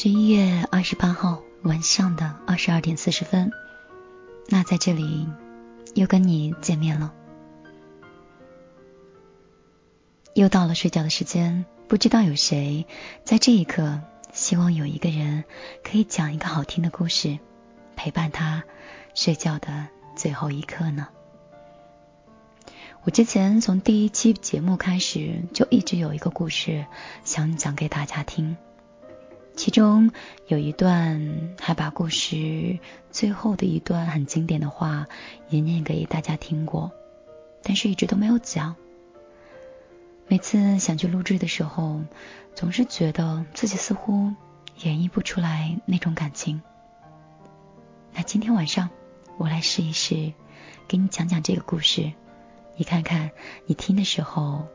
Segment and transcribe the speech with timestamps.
[0.00, 3.50] 十一月二十八号晚上的二十二点四十分，
[4.46, 5.26] 那在这里
[5.96, 7.12] 又跟你见面了。
[10.34, 12.86] 又到了睡觉的时间，不知道有谁
[13.24, 14.00] 在这一刻
[14.32, 15.42] 希望有一个人
[15.82, 17.40] 可以讲一个好听的故事，
[17.96, 18.62] 陪伴他
[19.14, 21.08] 睡觉的最后一刻呢？
[23.02, 26.86] 我之前从第一期节目开始就一直有一个故事
[27.24, 28.56] 想讲给大家听，
[29.58, 30.12] 其中
[30.46, 32.78] 有一段还把故事
[33.10, 35.08] 最后的一段很经典的话
[35.48, 36.92] 也念给大家听过，
[37.64, 38.76] 但是一直都没有讲。
[40.28, 42.00] 每次想去录制的时候，
[42.54, 44.32] 总是觉得自己似乎
[44.84, 46.62] 演绎不出来那种感情。
[48.12, 48.88] 那今天晚上，
[49.38, 50.32] 我来试一试，
[50.86, 52.12] 给你讲讲这个故事，
[52.76, 53.32] 你看看
[53.66, 54.68] 你听的时候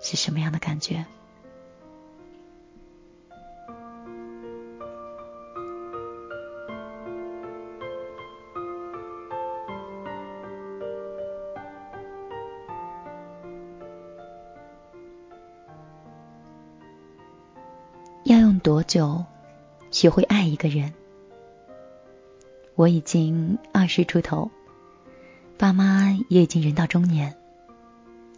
[0.00, 1.04] 是什么样的感觉。
[19.94, 20.92] 学会爱一个人？
[22.74, 24.50] 我已经二十出头，
[25.56, 27.36] 爸妈也已经人到中年，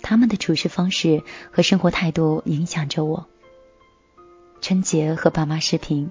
[0.02, 3.26] 他们的处事方式和生活态度影响着我。
[4.60, 6.10] 春节和爸妈视频，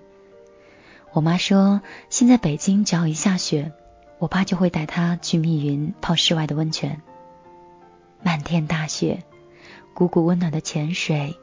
[1.13, 3.71] 我妈说现在北京只要一下雪，
[4.17, 7.03] 我爸就会带她去密云泡室外的温泉。
[8.23, 9.23] 漫天大雪，
[9.93, 11.35] 汩汩温暖的泉水，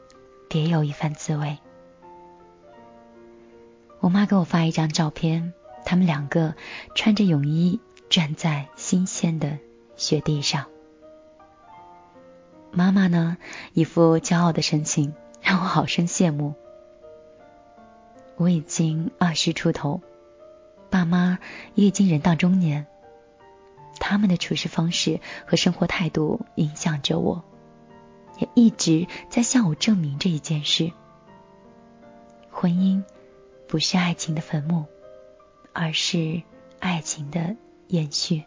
[0.49, 1.57] 别有一番滋味。
[4.03, 5.53] 我妈给我发一张照片，
[5.85, 6.55] 他们两个
[6.93, 7.79] 穿着泳衣
[8.09, 9.57] 站在新鲜的
[9.95, 10.65] 雪地上。
[12.69, 13.37] 妈妈呢，
[13.71, 16.53] 一副骄傲的神情，让我好生羡慕。
[18.35, 20.01] 我已经二十出头，
[20.89, 21.39] 爸妈
[21.73, 22.85] 也已经人到中年，
[24.01, 27.41] 他们的处事方式和生活态度影响着我，
[28.37, 30.91] 也一直在向我证明这一件事：
[32.51, 33.01] 婚姻。
[33.73, 34.85] 不是爱情的坟墓，
[35.73, 36.43] 而是
[36.77, 37.55] 爱情的
[37.87, 38.43] 延续。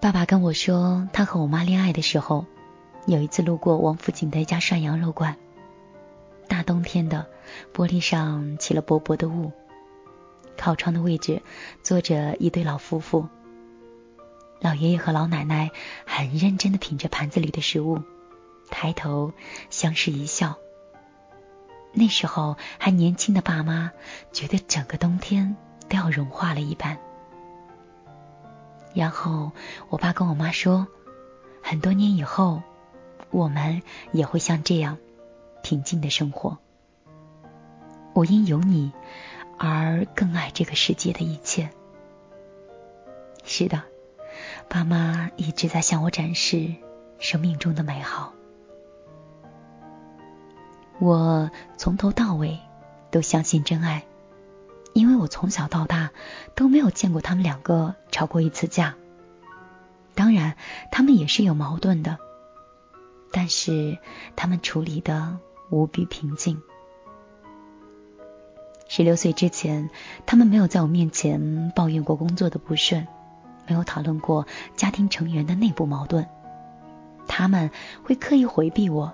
[0.00, 2.44] 爸爸跟我说，他和我妈恋爱的时候，
[3.06, 5.36] 有一次路过王府井的一家涮羊肉馆，
[6.48, 7.28] 大冬天的，
[7.72, 9.52] 玻璃上起了薄薄的雾，
[10.56, 11.40] 靠窗的位置
[11.84, 13.28] 坐着一对老夫妇。
[14.62, 15.72] 老爷爷和老奶奶
[16.06, 18.00] 很认真的品着盘子里的食物，
[18.70, 19.32] 抬头
[19.70, 20.56] 相视一笑。
[21.92, 23.90] 那时候还年轻的爸妈
[24.30, 25.56] 觉得整个冬天
[25.88, 26.96] 都要融化了一般。
[28.94, 29.50] 然后
[29.88, 30.86] 我爸跟我妈说，
[31.60, 32.62] 很多年以后，
[33.30, 34.96] 我们也会像这样
[35.64, 36.56] 平静的生活。
[38.12, 38.92] 我因有你
[39.58, 41.68] 而更爱这个世界的一切。
[43.42, 43.82] 是的。
[44.72, 46.74] 爸妈一直在向我展示
[47.18, 48.32] 生命中的美好。
[50.98, 52.58] 我从头到尾
[53.10, 54.06] 都相信真爱，
[54.94, 56.10] 因为我从小到大
[56.54, 58.94] 都没有见过他们两个吵过一次架。
[60.14, 60.56] 当然，
[60.90, 62.16] 他们也是有矛盾的，
[63.30, 63.98] 但是
[64.36, 65.36] 他们处理的
[65.68, 66.62] 无比平静。
[68.88, 69.90] 十六岁之前，
[70.24, 73.06] 他们没有在我面前抱怨过工作的不顺。
[73.66, 74.46] 没有讨论过
[74.76, 76.26] 家庭成员的内部矛盾，
[77.26, 77.70] 他们
[78.02, 79.12] 会刻意回避我。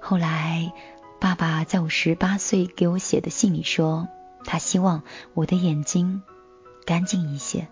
[0.00, 0.72] 后来，
[1.20, 4.08] 爸爸在我十八岁给我写的信里说，
[4.44, 5.02] 他希望
[5.34, 6.22] 我的眼睛
[6.84, 7.68] 干净一些。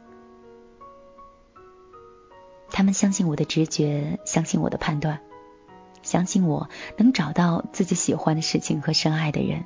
[2.71, 5.21] 他们相信我的直觉，相信我的判断，
[6.03, 9.65] 相信我能找到自己喜欢的事情和深爱的人，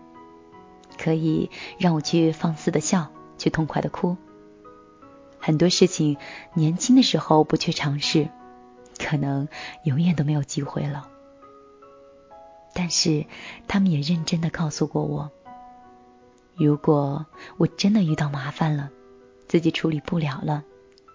[0.99, 4.19] 可以让我去放肆的笑，去痛快的哭。
[5.49, 6.19] 很多事情，
[6.53, 8.29] 年轻的时候不去尝试，
[8.99, 9.49] 可能
[9.83, 11.09] 永远都没有机会了。
[12.75, 13.25] 但是，
[13.67, 15.31] 他们也认真的告诉过我，
[16.55, 17.25] 如果
[17.57, 18.91] 我真的遇到麻烦了，
[19.47, 20.65] 自己处理不了了，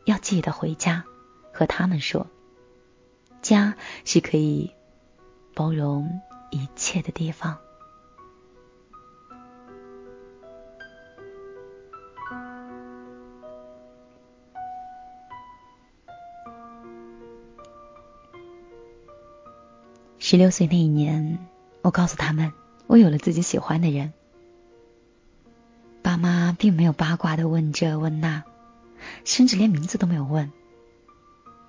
[0.05, 1.05] 要记得回家，
[1.53, 2.25] 和他们说，
[3.43, 4.73] 家是可以
[5.53, 6.19] 包容
[6.49, 7.59] 一切的地方。
[20.25, 21.37] 十六岁那一年，
[21.81, 22.53] 我告诉他们，
[22.87, 24.13] 我有了自己喜欢的人。
[26.01, 28.45] 爸妈并没有八卦的问这问那，
[29.25, 30.49] 甚至连名字都没有问。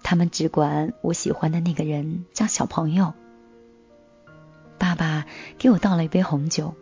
[0.04, 3.12] 他们只管我喜欢的那个人叫小朋友。
[4.78, 5.26] 爸爸
[5.58, 6.76] 给我倒了一杯红酒，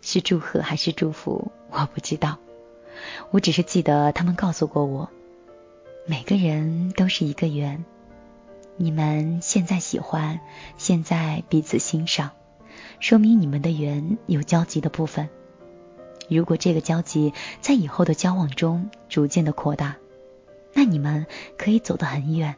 [0.00, 2.38] 是祝贺还是祝福，我不知道。
[3.30, 5.10] 我只是记得他们告诉过我，
[6.06, 7.84] 每个人都是一个圆。
[8.76, 10.40] 你们现在喜欢，
[10.76, 12.30] 现在彼此欣赏，
[13.00, 15.28] 说明你们的缘有交集的部分。
[16.28, 19.96] 如果这个交集在以后的交往中逐渐的扩大，
[20.72, 21.26] 那你们
[21.58, 22.56] 可以走得很远。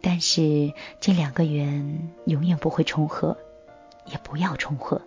[0.00, 3.36] 但是这两个缘永远不会重合，
[4.06, 5.00] 也不要重合。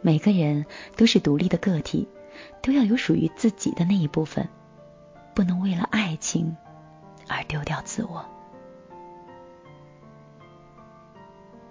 [0.00, 0.66] 每个人
[0.96, 2.08] 都是独立的个体，
[2.60, 4.48] 都要有属于自己的那一部分，
[5.32, 6.56] 不能为了爱情
[7.32, 8.24] 而丢掉自我，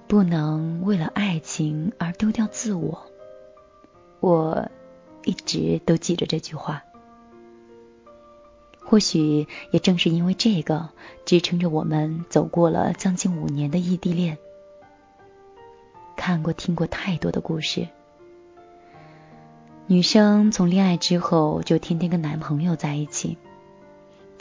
[0.08, 3.06] 不能为了爱情而丢掉自我。
[4.20, 4.68] 我
[5.24, 6.84] 一直都记着这句话。
[8.84, 10.90] 或许也正是因为这个，
[11.26, 14.38] 支撑着我们走过了将近五年的异地恋。
[16.18, 17.88] 看过、听过太多的故事。
[19.88, 23.38] 女生从恋爱之后就天天跟男朋友在一起，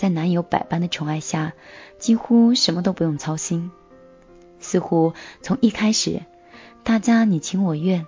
[0.00, 1.52] 在男友百般的宠爱下，
[1.98, 3.70] 几乎什么都不用操心，
[4.58, 5.12] 似乎
[5.42, 6.22] 从一开始，
[6.82, 8.06] 大家你情我愿。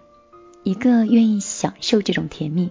[0.62, 2.70] 一个愿意享受这种甜蜜，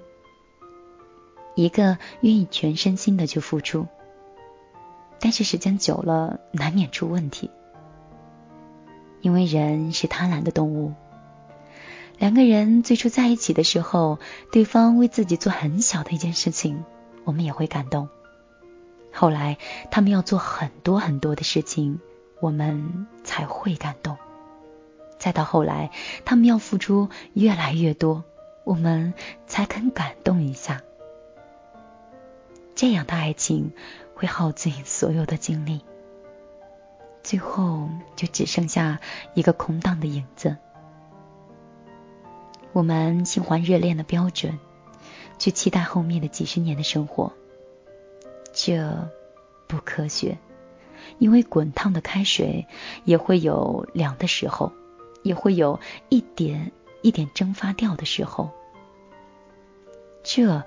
[1.53, 3.85] 一个愿意全身心的去付出，
[5.19, 7.51] 但是时间久了难免出问题，
[9.21, 10.93] 因为人是贪婪的动物。
[12.17, 14.17] 两个人最初在一起的时候，
[14.51, 16.83] 对方为自己做很小的一件事情，
[17.23, 18.07] 我们也会感动；
[19.13, 19.57] 后来
[19.89, 21.99] 他们要做很多很多的事情，
[22.39, 24.17] 我们才会感动。
[25.19, 25.91] 再到后来，
[26.25, 28.23] 他们要付出越来越多，
[28.63, 29.13] 我们
[29.45, 30.81] 才肯感动一下。
[32.73, 33.71] 这样的爱情
[34.15, 35.81] 会耗尽所有的精力，
[37.21, 38.99] 最后就只剩下
[39.35, 40.57] 一个空荡的影子。
[42.71, 44.57] 我们心怀热恋的标准，
[45.37, 47.33] 去期待后面的几十年的生活，
[48.53, 49.09] 这
[49.67, 50.37] 不科学，
[51.19, 52.67] 因为滚烫的开水
[53.05, 54.71] 也会有凉的时候。
[55.23, 56.71] 也会有一点
[57.03, 58.49] 一点蒸发掉的时候，
[60.23, 60.63] 这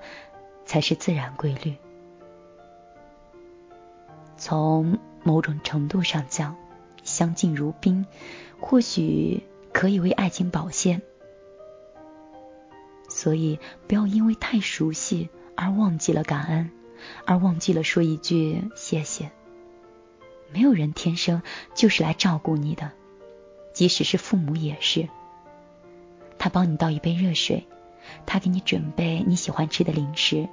[0.65, 1.75] 才是自然规律。
[4.37, 6.55] 从某种程度上讲，
[7.03, 8.05] 相敬如宾，
[8.61, 9.43] 或许
[9.73, 11.01] 可以为爱情保鲜。
[13.09, 13.59] 所以，
[13.89, 15.27] 不要因为太熟悉
[15.57, 16.71] 而忘记了感恩，
[17.25, 19.31] 而忘记了说一句谢谢。
[20.51, 21.41] 没有人天生
[21.73, 22.91] 就是来照顾你的。
[23.73, 25.09] 即使是父母也是，
[26.39, 27.67] 他帮你倒一杯热水，
[28.25, 30.47] 他给你准备你喜欢吃的零食，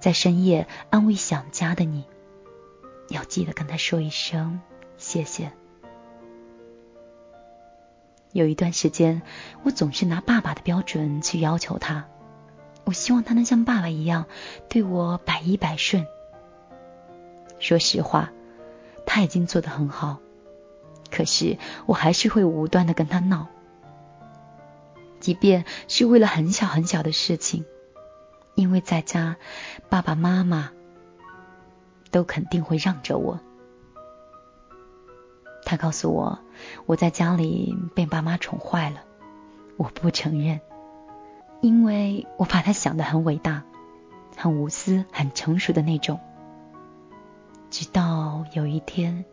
[0.00, 2.04] 在深夜安慰想家的你，
[3.08, 4.60] 要记得跟他说一声
[4.96, 5.52] 谢谢。
[8.32, 9.22] 有一段时间，
[9.62, 12.08] 我总是拿爸爸的标准去要求他，
[12.84, 14.26] 我希望他能像爸爸一样
[14.68, 16.06] 对我百依百顺。
[17.58, 18.30] 说实话，
[19.06, 20.18] 他已经做得很好。
[21.10, 23.48] 可是我还是会无端的跟他闹，
[25.18, 27.64] 即便是为了很小很小的事情，
[28.54, 29.36] 因为在家
[29.88, 30.70] 爸爸妈妈
[32.12, 33.40] 都肯定会让着我。
[35.64, 36.38] 他告诉我，
[36.86, 39.02] 我在家里被爸妈宠坏了，
[39.76, 40.60] 我不承认，
[41.60, 43.62] 因为我把他想的很伟大、
[44.36, 46.20] 很无私、很成熟的那种。
[47.70, 49.24] 直到有一天。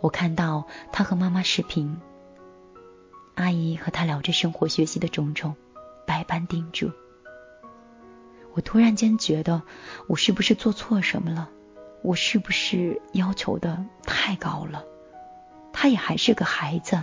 [0.00, 2.00] 我看到他和妈妈视频，
[3.34, 5.54] 阿姨和他聊着生活、学习的种种，
[6.04, 6.90] 百般叮嘱。
[8.52, 9.62] 我突然间觉得，
[10.08, 11.48] 我是不是做错什么了？
[12.02, 14.84] 我是不是要求的太高了？
[15.72, 17.00] 他也还是个孩子，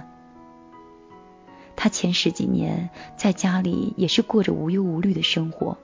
[1.81, 5.77] 他前十几年在家里也是过着无忧无虑的生活，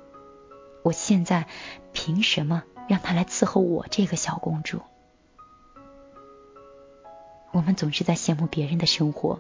[0.84, 1.48] 我现在
[1.94, 4.82] 凭什么让他来伺候我这个小公主？
[7.54, 9.40] 我们总是在羡慕别人的生活，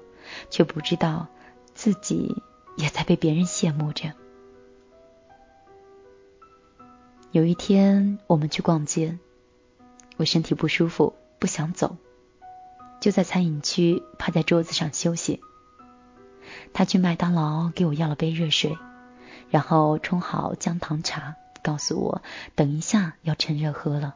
[0.50, 1.28] 却不知道
[1.74, 2.42] 自己
[2.78, 4.14] 也在被别人羡慕着。
[7.32, 9.20] 有一天，我们去逛街，
[10.16, 11.98] 我身体不舒服，不想走，
[13.02, 15.42] 就在餐饮区趴在桌子上休息。
[16.74, 18.78] 他去麦当劳给我要了杯热水，
[19.50, 22.22] 然后冲好姜糖茶，告诉我
[22.56, 24.16] 等一下要趁热喝了。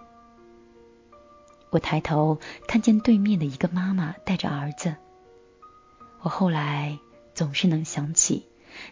[1.70, 4.96] 我抬头看见对面的一个妈妈带着儿子，
[6.22, 6.98] 我后来
[7.36, 8.48] 总是能想起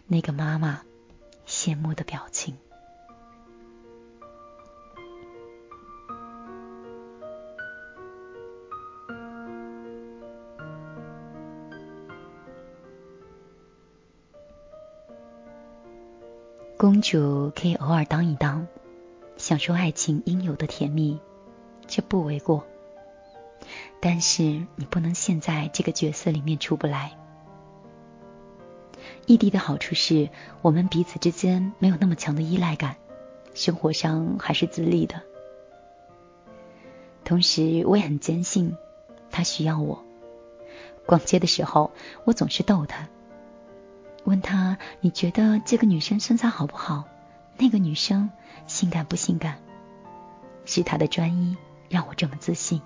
[0.06, 0.82] 那个妈妈
[1.46, 2.56] 羡慕的表情。
[16.98, 18.66] 公主可以偶尔当一当，
[19.36, 21.20] 享受爱情应有的甜蜜，
[21.86, 22.66] 这不为过。
[24.00, 24.42] 但是
[24.74, 27.16] 你不能陷在这个角色里面出不来。
[29.26, 30.28] 异地的好处是
[30.60, 32.96] 我们彼此之间没有那么强的依赖感，
[33.54, 35.22] 生活上还是自立的。
[37.24, 38.76] 同时，我也很坚信
[39.30, 40.02] 他需要我。
[41.06, 41.92] 逛街的时候，
[42.24, 43.08] 我总是逗他，
[44.28, 47.08] 问他：“你觉得这个女生身材好不好？
[47.56, 48.30] 那个女生
[48.66, 49.58] 性感不性感？”
[50.66, 51.56] 是他的专一
[51.88, 52.82] 让我这么自信。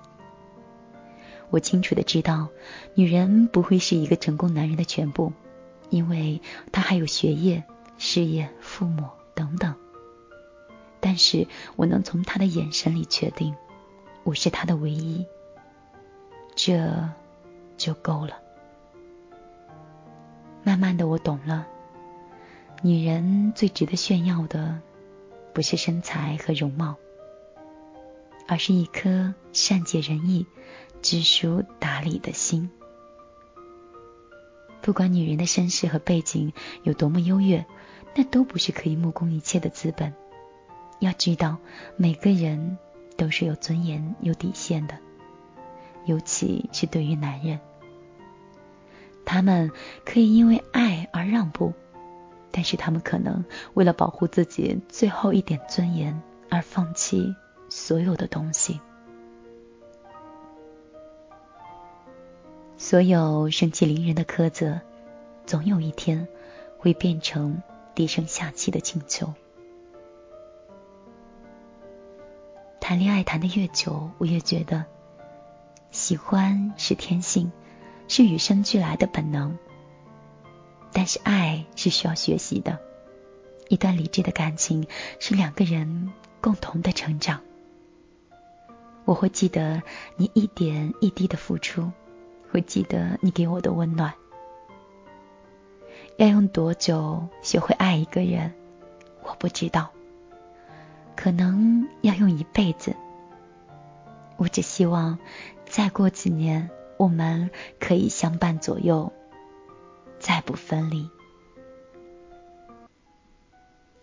[1.50, 2.48] 我清楚的知道，
[2.94, 5.32] 女人不会是一个成功男人的全部，
[5.90, 7.64] 因为她还有学业、
[7.98, 9.74] 事业、父母等等。
[11.00, 13.56] 但是我能从他的眼神里确定，
[14.22, 15.26] 我是他的唯一，
[16.54, 17.10] 这
[17.76, 18.36] 就够了。
[20.62, 21.66] 慢慢的，我懂了，
[22.82, 24.80] 女人最值得炫耀的，
[25.52, 26.96] 不是身材和容貌，
[28.46, 30.46] 而是一颗善解人意。
[31.02, 32.70] 知书达理的心，
[34.80, 36.52] 不管女人的身世和背景
[36.84, 37.66] 有多么优越，
[38.14, 40.14] 那都不是可以目空一切的资本。
[41.00, 41.56] 要知道，
[41.96, 42.78] 每个人
[43.16, 44.96] 都是有尊严、有底线的，
[46.04, 47.58] 尤其是对于男人，
[49.32, 49.70] 他们
[50.04, 51.72] 可以因为爱而让步，
[52.50, 57.34] 但是他们可能为了保护自己最后一点尊严而放弃
[57.70, 58.78] 所有的东西。
[62.76, 64.82] 所有盛气凌人的苛责，
[65.46, 66.28] 总有一天
[66.76, 67.62] 会变成
[67.94, 69.32] 低声下气的请求。
[72.80, 74.84] 谈恋爱谈的越久，我越觉得，
[75.90, 77.50] 喜欢是天性，
[78.08, 79.56] 是与生俱来的本能。
[80.92, 82.78] 但是爱是需要学习的，
[83.68, 84.86] 一段理智的感情
[85.18, 87.40] 是两个人共同的成长。
[89.04, 89.82] 我会记得
[90.16, 91.90] 你一点一滴的付出。
[92.50, 94.12] 会记得你给我的温暖。
[96.18, 98.52] 要用多久学会爱一个人，
[99.22, 99.88] 我不知道。
[101.16, 102.94] 可能要用一辈子。
[104.36, 105.18] 我只希望
[105.64, 106.68] 再过几年，
[107.02, 109.12] 我们可以相伴左右，
[110.20, 111.10] 再不分离。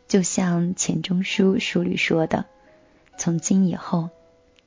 [0.05, 2.45] 就像钱钟书书里说的
[3.17, 4.09] ：“从今以后，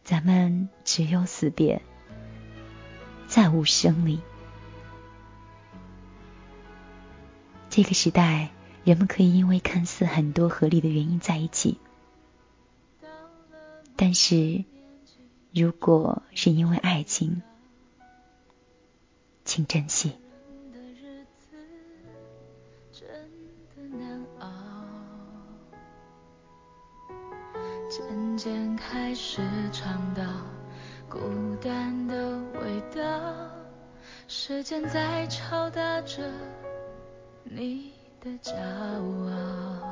[0.03, 1.83] 咱们只有死别。”
[3.29, 4.19] 再无生离。
[7.69, 8.49] 这个时代，
[8.83, 11.77] 人们可以因为看似很多合理的原因在一起，
[13.95, 14.65] 但是
[15.53, 17.43] 如果是因为爱情，
[19.45, 20.19] 请珍惜。
[27.91, 30.23] 渐渐开始尝到。
[31.11, 31.19] 孤
[31.61, 33.51] 单的味道，
[34.27, 36.23] 时间在敲打着
[37.45, 39.92] 你的骄傲。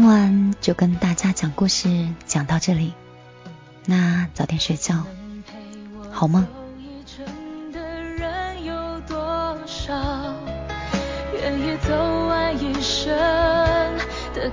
[0.00, 1.88] 今晚就跟大家讲故事
[2.24, 2.94] 讲到这里，
[3.84, 5.02] 那早点睡觉，
[6.12, 6.46] 好梦。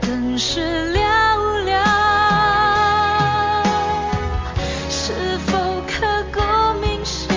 [0.02, 1.00] 更是寥
[1.64, 1.80] 寥，
[4.90, 6.42] 是否刻骨
[6.82, 7.30] 铭心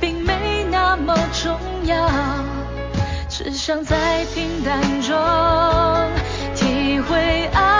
[0.00, 2.08] 并没那么重要，
[3.28, 6.19] 只想在平淡中。
[7.02, 7.79] 会爱